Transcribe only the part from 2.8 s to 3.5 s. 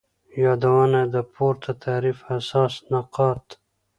نقاط